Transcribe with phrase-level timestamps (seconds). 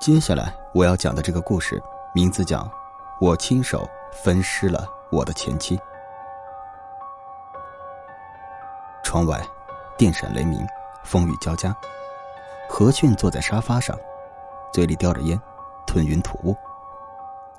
[0.00, 1.78] 接下来我要讲的这个故事，
[2.14, 2.60] 名字叫
[3.20, 5.76] 《我亲手分尸了我的前妻》。
[9.04, 9.46] 窗外，
[9.98, 10.66] 电闪雷鸣，
[11.04, 11.76] 风雨交加。
[12.66, 13.94] 何迅坐在沙发上，
[14.72, 15.38] 嘴里叼着烟，
[15.86, 16.56] 吞云吐雾，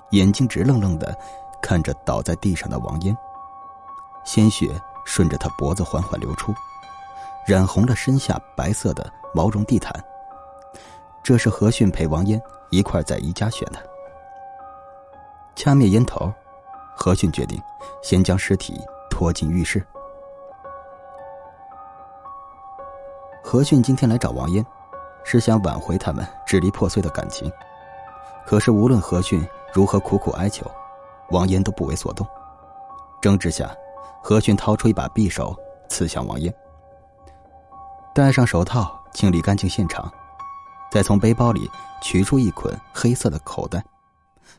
[0.09, 1.15] 眼睛直愣愣的
[1.61, 3.15] 看着倒在地上的王嫣。
[4.23, 4.67] 鲜血
[5.05, 6.51] 顺着他脖子缓缓流出，
[7.45, 9.93] 染红了身下白色的毛绒地毯。
[11.23, 13.79] 这是何迅陪王嫣一块在宜家选的。
[15.55, 16.31] 掐灭烟头，
[16.95, 17.61] 何迅决定
[18.01, 18.79] 先将尸体
[19.09, 19.85] 拖进浴室。
[23.43, 24.65] 何迅今天来找王嫣，
[25.23, 27.51] 是想挽回他们支离破碎的感情。
[28.45, 30.65] 可是无论何迅如何苦苦哀求，
[31.29, 32.25] 王嫣都不为所动。
[33.21, 33.69] 争执下，
[34.23, 35.55] 何迅掏出一把匕首
[35.87, 36.51] 刺向王嫣。
[38.15, 40.11] 戴上手套，清理干净现场。
[40.91, 43.81] 再从背包里取出一捆黑色的口袋，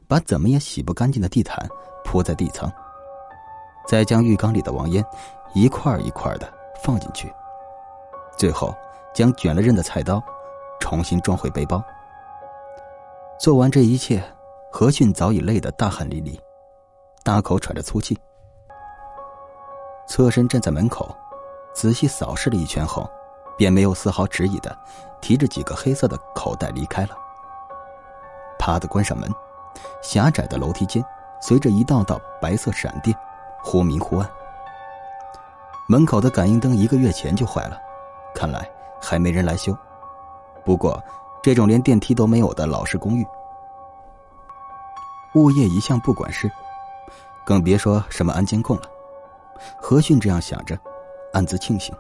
[0.09, 1.69] 把怎么也洗不干净的地毯
[2.05, 2.73] 铺在地层，
[3.87, 5.05] 再将浴缸里的王烟
[5.53, 6.53] 一块一块的
[6.83, 7.31] 放进去，
[8.39, 8.75] 最后
[9.15, 10.23] 将卷了刃的菜刀
[10.81, 11.85] 重新装回背包。
[13.39, 14.23] 做完这一切，
[14.71, 16.41] 何逊早已累得大汗淋漓，
[17.23, 18.19] 大口喘着粗气，
[20.09, 21.15] 侧身站在门口，
[21.75, 23.07] 仔细扫视了一圈后。
[23.57, 24.77] 便没有丝毫迟疑的，
[25.21, 27.11] 提着几个黑色的口袋离开了。
[28.59, 29.29] 啪的关上门，
[30.03, 31.05] 狭窄的楼梯间
[31.41, 33.17] 随着一道道白色闪电，
[33.63, 34.31] 忽明忽暗。
[35.89, 37.77] 门口的感应灯一个月前就坏了，
[38.35, 38.69] 看来
[39.01, 39.77] 还没人来修。
[40.65, 41.03] 不过，
[41.43, 43.27] 这种连电梯都没有的老式公寓，
[45.35, 46.51] 物业一向不管事，
[47.45, 48.83] 更别说什么安监控了。
[49.77, 50.79] 何迅这样想着，
[51.33, 51.93] 暗自庆幸。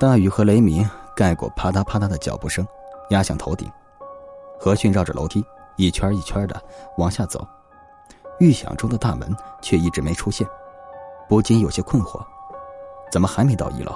[0.00, 2.66] 大雨和雷鸣盖过啪嗒啪嗒的脚步声，
[3.10, 3.70] 压向头顶。
[4.58, 5.44] 何迅绕着楼梯
[5.76, 6.62] 一圈一圈的
[6.96, 7.46] 往下走，
[8.38, 10.48] 预想中的大门却一直没出现，
[11.28, 12.24] 不禁有些困惑：
[13.12, 13.92] 怎么还没到一楼？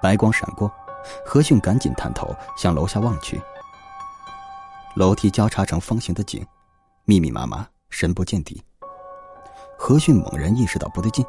[0.00, 0.70] 白光闪过，
[1.24, 3.42] 何迅赶紧探头向楼下望去。
[4.94, 6.46] 楼梯交叉成方形的井，
[7.06, 8.62] 密密麻麻，深不见底。
[9.76, 11.26] 何迅猛然意识到不对劲，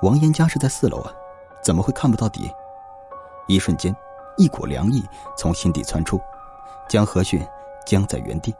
[0.00, 1.12] 王岩家是在四楼啊。
[1.62, 2.52] 怎么会看不到底？
[3.46, 3.94] 一瞬间，
[4.36, 5.02] 一股凉意
[5.36, 6.20] 从心底窜出，
[6.88, 7.44] 将何逊
[7.86, 8.54] 僵在原地。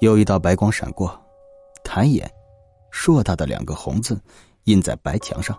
[0.00, 1.18] 又一道白光闪过，
[1.82, 2.30] 抬眼，
[2.90, 4.20] 硕大的两个红字
[4.64, 5.56] 印在白墙上。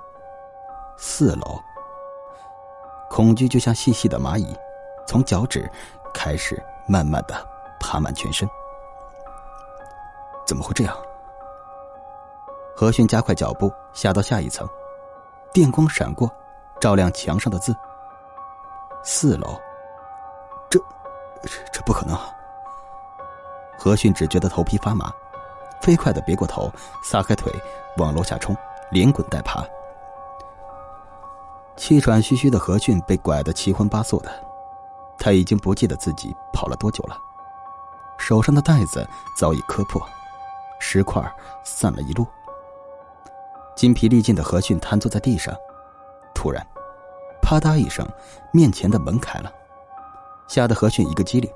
[0.98, 1.60] 四楼。
[3.10, 4.56] 恐惧就像细细的蚂蚁，
[5.08, 5.70] 从脚趾
[6.14, 7.36] 开始慢慢的
[7.80, 8.48] 爬满全身。
[10.46, 10.96] 怎么会这样？
[12.76, 14.68] 何逊加快脚步，下到下一层。
[15.58, 16.32] 电光闪过，
[16.80, 17.76] 照亮墙上的字。
[19.04, 19.60] 四楼，
[20.70, 20.80] 这，
[21.74, 22.16] 这不可能！
[23.76, 25.12] 何迅只觉得头皮发麻，
[25.82, 26.72] 飞快的别过头，
[27.04, 27.52] 撒开腿
[27.98, 28.56] 往楼下冲，
[28.92, 29.66] 连滚带爬。
[31.76, 34.30] 气喘吁吁的何迅被拐得七荤八素的，
[35.18, 37.18] 他已经不记得自己跑了多久了，
[38.20, 40.00] 手上的袋子早已磕破，
[40.78, 41.20] 石块
[41.64, 42.28] 散了一路。
[43.78, 45.56] 筋疲力尽的何迅瘫坐在地上，
[46.34, 46.66] 突然，
[47.44, 48.04] 啪嗒一声，
[48.52, 49.54] 面前的门开了，
[50.48, 51.48] 吓得何迅一个机灵，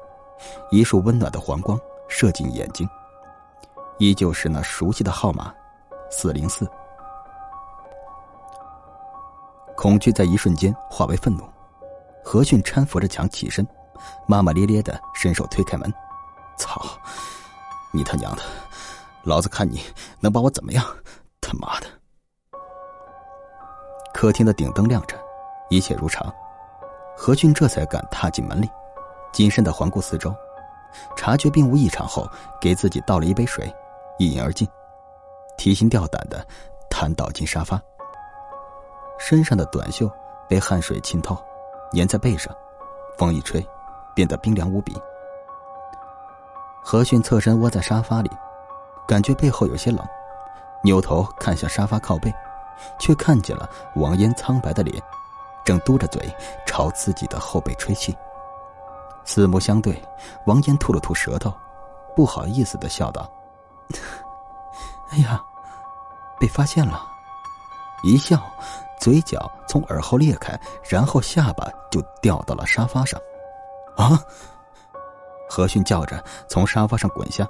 [0.70, 2.88] 一束温暖的黄光射进眼睛，
[3.98, 5.52] 依旧是那熟悉的号码，
[6.12, 6.70] 四零四。
[9.76, 11.44] 恐惧在一瞬间化为愤怒，
[12.24, 13.68] 何迅搀扶着墙起身，
[14.28, 15.92] 骂骂咧咧的伸手推开门
[16.56, 16.80] ：“操，
[17.92, 18.44] 你他娘的，
[19.24, 19.82] 老子看你
[20.20, 20.86] 能把我怎么样？
[21.42, 21.88] 他妈的！”
[24.22, 25.18] 客厅的顶灯亮着，
[25.70, 26.32] 一切如常。
[27.18, 28.70] 何俊这才敢踏进门里，
[29.32, 30.32] 谨慎的环顾四周，
[31.16, 32.30] 察觉并无异常后，
[32.62, 33.74] 给自己倒了一杯水，
[34.20, 34.70] 一饮而尽，
[35.58, 36.46] 提心吊胆的
[36.88, 37.82] 瘫倒进沙发。
[39.18, 40.08] 身上的短袖
[40.48, 41.36] 被汗水浸透，
[41.94, 42.56] 粘在背上，
[43.18, 43.68] 风一吹，
[44.14, 44.96] 变得冰凉无比。
[46.84, 48.30] 何迅侧身窝在沙发里，
[49.08, 50.00] 感觉背后有些冷，
[50.84, 52.32] 扭头看向沙发靠背。
[53.00, 55.02] 却看见了王嫣苍白的脸，
[55.64, 56.34] 正嘟着嘴
[56.66, 58.16] 朝自己的后背吹气。
[59.24, 60.02] 四目相对，
[60.46, 61.54] 王嫣吐了吐舌头，
[62.16, 63.32] 不好意思的笑道
[65.12, 65.42] ：“哎呀，
[66.40, 67.08] 被发现了！”
[68.04, 68.42] 一笑，
[69.00, 73.20] 嘴角从耳后裂开，然后下巴就掉到了沙发上。
[73.96, 74.20] 啊！
[75.48, 77.48] 何逊叫着从沙发上滚下，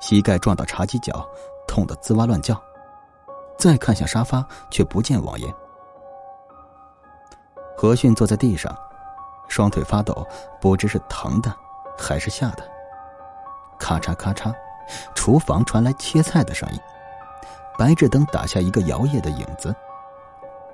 [0.00, 1.28] 膝盖撞到茶几角，
[1.68, 2.58] 痛得吱哇乱叫。
[3.62, 5.54] 再看向沙发，却不见王爷。
[7.76, 8.76] 何逊坐在地上，
[9.46, 10.26] 双腿发抖，
[10.60, 11.54] 不知是疼的
[11.96, 12.68] 还是吓的。
[13.78, 14.52] 咔嚓咔嚓，
[15.14, 16.80] 厨房传来切菜的声音。
[17.78, 19.72] 白炽灯打下一个摇曳的影子，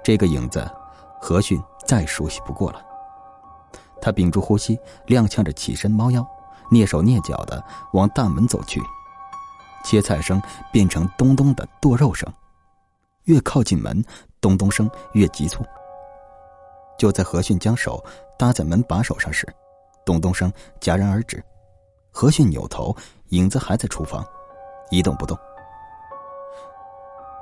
[0.02, 0.66] 这个影子，
[1.20, 2.80] 何逊再熟悉不过了。
[4.00, 6.26] 他屏住呼吸，踉跄着起身，猫腰，
[6.70, 7.62] 蹑手蹑脚的
[7.92, 8.82] 往大门走去。
[9.84, 10.40] 切菜声
[10.72, 12.26] 变成咚咚的剁肉声，
[13.28, 14.02] 越靠近门，
[14.40, 15.62] 咚咚声越急促。
[16.98, 18.02] 就在何迅将手
[18.38, 19.46] 搭在门把手上时，
[20.04, 21.42] 咚咚声戛然而止。
[22.10, 22.96] 何迅扭头，
[23.28, 24.26] 影子还在厨房，
[24.90, 25.38] 一动不动。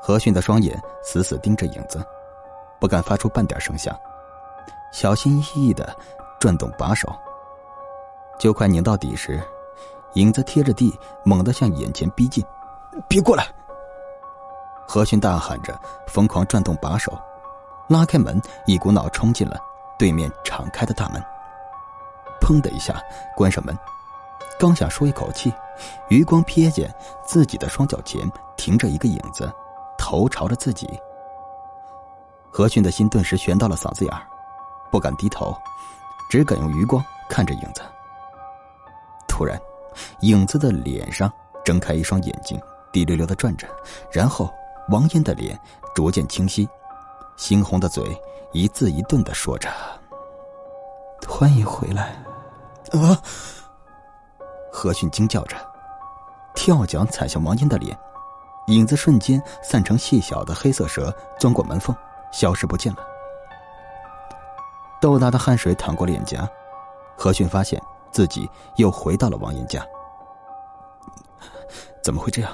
[0.03, 2.05] 何迅的双眼死死盯着影子，
[2.81, 3.97] 不敢发出半点声响，
[4.93, 5.97] 小心翼翼的
[6.41, 7.09] 转动把手。
[8.39, 9.41] 就快拧到底时，
[10.15, 10.93] 影子贴着地，
[11.25, 12.45] 猛地向眼前逼近
[13.09, 13.47] ，“别过来！”
[14.87, 17.13] 何迅大喊着，疯狂转动把手，
[17.89, 19.59] 拉开门，一股脑冲进了
[19.99, 21.23] 对面敞开的大门。
[22.41, 23.03] 砰的一下
[23.37, 23.77] 关上门，
[24.59, 25.53] 刚想舒一口气，
[26.09, 26.95] 余光瞥见
[27.25, 29.53] 自己的双脚前停着一个影子。
[29.99, 30.89] 头朝着自己，
[32.49, 34.23] 何迅的心顿时悬到了嗓子眼儿，
[34.89, 35.53] 不敢低头，
[36.31, 37.83] 只敢用余光看着影子。
[39.27, 39.61] 突然，
[40.21, 41.33] 影子的脸上
[41.65, 42.61] 睁开一双眼睛，
[42.93, 43.67] 滴溜溜的转着，
[44.13, 44.49] 然后
[44.89, 45.59] 王嫣的脸
[45.95, 46.69] 逐渐清晰，
[47.37, 48.21] 猩红的嘴
[48.53, 49.69] 一字一顿的说着
[51.29, 52.23] ：“欢迎回来。”
[52.93, 53.21] 啊！
[54.71, 55.57] 何迅惊叫着，
[56.55, 57.99] 跳脚踩向王嫣的脸。
[58.69, 61.95] 影子瞬间散成细小的黑色蛇，钻过门缝，
[62.33, 62.99] 消失不见了。
[65.01, 66.49] 豆大的汗水淌过脸颊，
[67.17, 67.81] 何迅发现
[68.13, 69.85] 自己又回到了王嫣家。
[72.03, 72.53] 怎么会这样？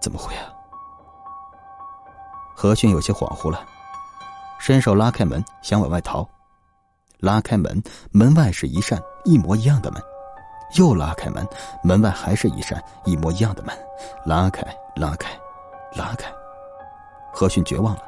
[0.00, 0.52] 怎么会啊？
[2.58, 3.62] 何迅有些恍惚了，
[4.58, 6.26] 伸手拉开门想往外逃，
[7.18, 10.02] 拉开门，门外是一扇一模一样的门。
[10.78, 11.46] 又拉开门，
[11.84, 13.76] 门外还是一扇一模一样的门，
[14.24, 14.62] 拉开，
[14.96, 15.38] 拉开，
[15.92, 16.32] 拉开。
[17.30, 18.02] 何迅绝望了，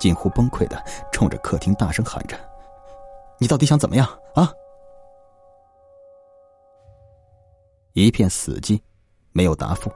[0.00, 2.36] 近乎崩溃的冲着客厅大声喊着
[3.38, 4.52] ：“你到底想怎么样啊？”
[7.94, 8.80] 一片死寂，
[9.30, 9.88] 没有答复，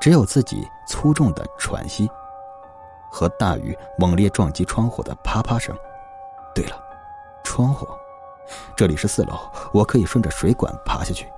[0.00, 2.08] 只有自己粗重的喘息
[3.10, 5.76] 和大雨猛烈撞击窗户的啪啪声。
[6.54, 6.80] 对了，
[7.42, 7.86] 窗户。
[8.74, 9.38] 这里是四楼，
[9.72, 11.30] 我可以顺着水管爬下去。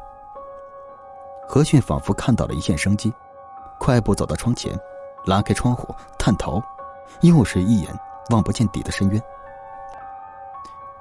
[1.49, 3.13] 何逊仿佛看到了一线生机，
[3.79, 4.79] 快步走到窗前，
[5.27, 6.63] 拉开窗户，探头，
[7.21, 7.95] 又是一眼
[8.31, 9.23] 望不见底的深渊。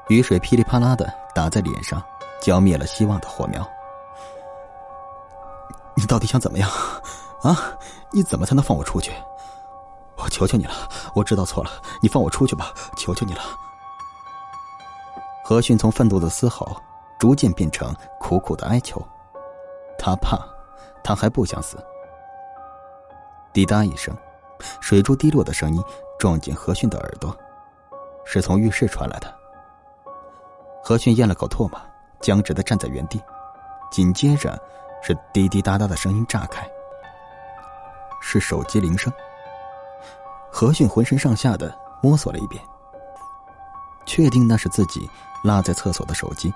[0.07, 2.03] 雨水噼里啪啦的打在脸上，
[2.41, 3.65] 浇灭了希望的火苗。
[5.95, 6.69] 你到底想怎么样？
[7.44, 7.56] 啊？
[8.12, 9.13] 你怎么才能放我出去？
[10.23, 10.73] 我求求你了，
[11.15, 11.71] 我知道错了，
[12.01, 13.41] 你放我出去吧，求求你了。
[15.44, 16.77] 何迅从愤怒的嘶吼，
[17.19, 19.01] 逐渐变成苦苦的哀求。
[19.97, 20.39] 他怕，
[21.03, 21.83] 他还不想死。
[23.51, 24.15] 滴答一声，
[24.79, 25.83] 水珠滴落的声音
[26.19, 27.35] 撞进何迅的耳朵，
[28.23, 29.33] 是从浴室传来的。
[30.83, 31.79] 何迅咽了口唾沫，
[32.19, 33.21] 僵直的站在原地。
[33.91, 34.57] 紧接着，
[35.01, 36.65] 是滴滴答答的声音炸开，
[38.21, 39.12] 是手机铃声。
[40.51, 42.63] 何迅浑身上下的摸索了一遍，
[44.06, 45.09] 确定那是自己。
[45.44, 46.54] 落在厕所的手机，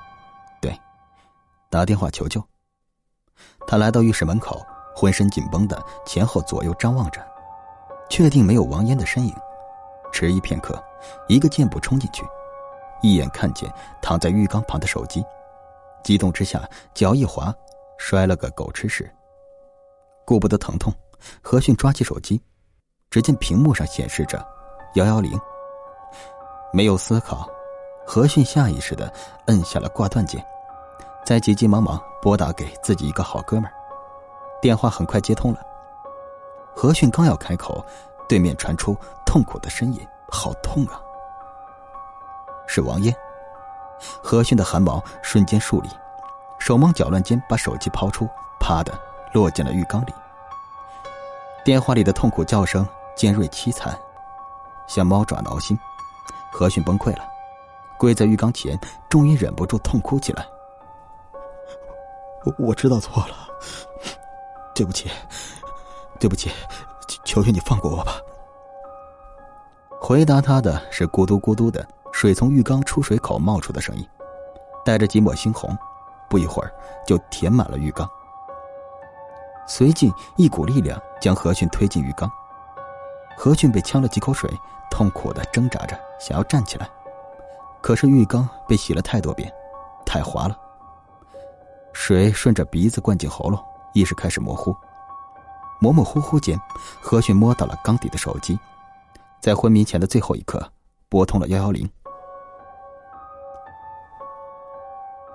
[0.61, 0.79] 对，
[1.71, 2.39] 打电话求救。
[3.65, 4.63] 他来到浴室门口，
[4.95, 7.19] 浑身紧绷的前后左右张望着，
[8.11, 9.33] 确定没有王嫣的身影。
[10.11, 10.79] 迟疑片刻，
[11.27, 12.23] 一个箭步冲进去，
[13.01, 13.67] 一眼看见
[14.03, 15.25] 躺在浴缸旁的手机，
[16.03, 16.61] 激动之下
[16.93, 17.51] 脚一滑，
[17.97, 19.11] 摔了个狗吃屎。
[20.27, 20.93] 顾不得疼痛，
[21.41, 22.39] 何迅抓起手机，
[23.09, 24.45] 只见屏幕上显示着
[24.95, 25.39] 幺幺零，
[26.73, 27.49] 没有思考。
[28.07, 29.11] 何迅下意识的
[29.47, 30.45] 摁下了挂断键，
[31.25, 33.73] 再急急忙忙拨打给自己一个好哥们儿。
[34.61, 35.59] 电话很快接通了。
[36.75, 37.83] 何迅刚要开口，
[38.29, 38.95] 对面传出
[39.25, 41.01] 痛苦的呻吟：“好痛啊！”
[42.67, 43.15] 是王嫣。
[44.21, 45.89] 何迅的汗毛瞬间竖立，
[46.59, 48.27] 手忙脚乱间把手机抛出，
[48.59, 48.93] 啪的
[49.33, 50.13] 落进了浴缸里。
[51.65, 53.97] 电话里的痛苦叫声尖锐凄惨，
[54.87, 55.75] 像猫爪挠心。
[56.53, 57.27] 何逊崩溃了。
[57.97, 58.79] 跪在浴缸前，
[59.09, 60.45] 终于忍不住痛哭起来。
[62.45, 63.35] 我我知道错了，
[64.75, 65.09] 对不起，
[66.19, 66.51] 对不起，
[67.23, 68.17] 求求你放过我吧。
[69.99, 74.07] 回答他的是咕嘟咕嘟的水从浴缸出水口冒出的声音，
[74.85, 75.75] 带着几抹猩红，
[76.29, 76.71] 不一会儿
[77.07, 78.07] 就填满了浴缸。
[79.67, 82.29] 随即一股力量将何迅推进浴缸，
[83.35, 84.49] 何迅被呛了几口水，
[84.91, 86.89] 痛苦的挣扎着想要站起来。
[87.81, 89.51] 可是浴缸被洗了太多遍，
[90.05, 90.57] 太滑了。
[91.93, 93.59] 水顺着鼻子灌进喉咙，
[93.93, 94.75] 意识开始模糊。
[95.79, 96.59] 模模糊糊间，
[97.01, 98.57] 何迅摸到了缸底的手机，
[99.41, 100.61] 在昏迷前的最后一刻，
[101.09, 101.89] 拨通了幺幺零。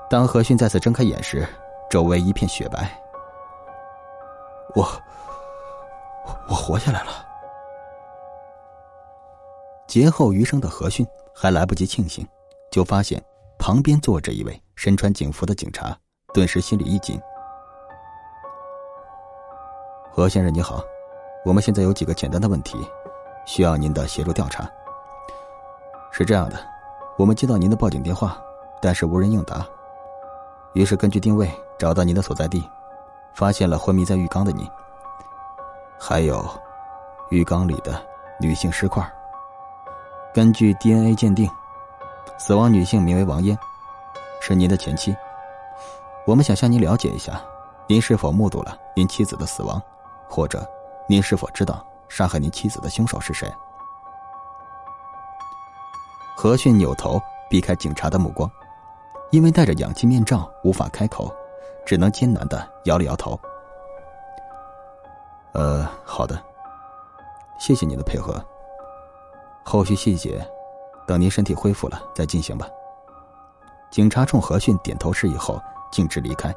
[0.08, 1.46] 当何迅再次睁开眼时，
[1.88, 3.00] 周围一片雪白。
[4.74, 4.88] 我，
[6.48, 7.10] 我活下来了。
[9.86, 12.26] 劫后余生的何迅还来不及庆幸，
[12.70, 13.22] 就发现
[13.58, 15.96] 旁边坐着一位身穿警服的警察，
[16.32, 17.20] 顿时心里一紧。
[20.12, 20.80] 何先生你好，
[21.44, 22.78] 我们现在有几个简单的问题，
[23.46, 24.70] 需要您的协助调查。
[26.12, 26.56] 是这样的，
[27.16, 28.40] 我们接到您的报警电话，
[28.80, 29.66] 但是无人应答，
[30.74, 32.68] 于是根据定位找到您的所在地，
[33.34, 34.70] 发现了昏迷在浴缸的你，
[35.98, 36.44] 还有
[37.30, 38.00] 浴缸里的
[38.38, 39.04] 女性尸块。
[40.32, 41.50] 根据 DNA 鉴定，
[42.38, 43.58] 死亡女性名为王嫣，
[44.40, 45.14] 是您的前妻。
[46.26, 47.42] 我们想向您了解一下，
[47.86, 49.80] 您是否目睹了您妻子的死亡？
[50.28, 50.64] 或者，
[51.08, 53.52] 您是否知道杀害您妻子的凶手是谁？
[56.36, 58.48] 何迅扭头避开警察的目光，
[59.30, 61.34] 因为戴着氧气面罩无法开口，
[61.84, 63.38] 只能艰难的摇了摇头。
[65.52, 66.40] 呃，好的，
[67.58, 68.42] 谢谢您的配合。
[69.64, 70.46] 后续细节，
[71.06, 72.66] 等您身体恢复了再进行吧。
[73.90, 75.60] 警察冲何迅点头示意后，
[75.90, 76.54] 径直离开。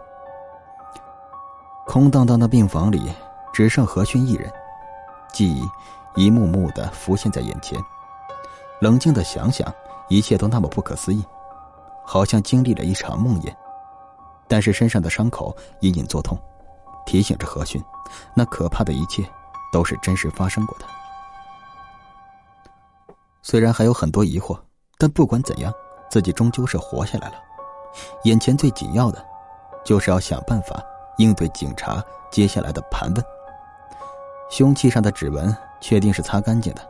[1.85, 3.11] 空荡荡的病房里。
[3.55, 4.51] 只剩何勋一人，
[5.31, 5.69] 记忆
[6.15, 7.79] 一幕幕的浮现在眼前。
[8.79, 9.71] 冷静的想想，
[10.09, 11.23] 一切都那么不可思议，
[12.03, 13.53] 好像经历了一场梦魇。
[14.53, 16.37] 但是身上的伤口隐隐作痛，
[17.07, 17.83] 提醒着何勋，
[18.35, 19.27] 那可怕的一切
[19.71, 20.85] 都是真实发生过的。
[23.41, 24.55] 虽然还有很多疑惑，
[24.99, 25.73] 但不管怎样，
[26.07, 27.35] 自己终究是活下来了。
[28.25, 29.25] 眼前最紧要的，
[29.83, 30.79] 就是要想办法
[31.17, 33.25] 应对警察接下来的盘问。
[34.51, 36.87] 凶器上的指纹确定是擦干净的，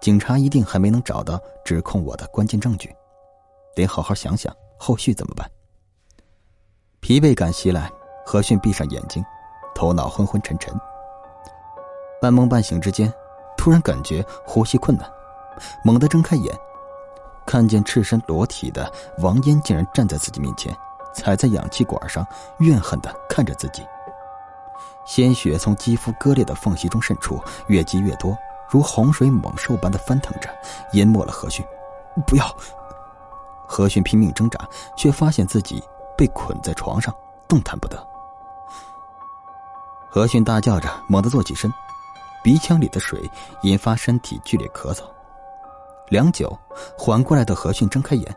[0.00, 2.92] 警察一定还没能找到指控我的关键证据，
[3.76, 5.48] 得好好想想后续怎么办。
[7.00, 7.90] 疲惫感袭来，
[8.26, 9.24] 何迅闭上眼睛，
[9.74, 10.74] 头脑昏昏沉沉。
[12.20, 13.12] 半梦半醒之间，
[13.56, 15.08] 突然感觉呼吸困难，
[15.84, 16.54] 猛地睁开眼，
[17.46, 20.76] 看见赤身裸体的王嫣竟然站在自己面前，
[21.14, 22.26] 踩在氧气管上，
[22.58, 23.86] 怨恨的看着自己。
[25.06, 28.36] 鲜血从肌肤割裂的缝隙中渗出，越积越多，
[28.68, 30.50] 如洪水猛兽般的翻腾着，
[30.92, 31.64] 淹没了何迅。
[32.26, 32.44] 不要！
[33.66, 35.82] 何迅拼命挣扎，却发现自己
[36.18, 37.14] 被捆在床上，
[37.46, 37.96] 动弹不得。
[40.10, 41.72] 何逊大叫着，猛地坐起身，
[42.42, 43.30] 鼻腔里的水
[43.62, 45.04] 引发身体剧烈咳嗽。
[46.08, 46.58] 良久，
[46.98, 48.36] 缓过来的何逊睁开眼，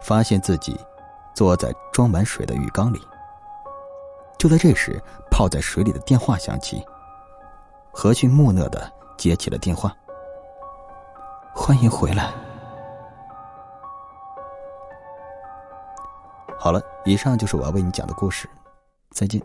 [0.00, 0.78] 发现自己
[1.34, 3.00] 坐在装满水的浴缸里。
[4.38, 6.86] 就在这时，泡在水里的电话响起。
[7.90, 9.92] 何逊木讷的接起了电话。
[11.52, 12.32] 欢迎回来。
[16.62, 18.46] 好了，以上就是我要为你讲的故事，
[19.12, 19.40] 再见。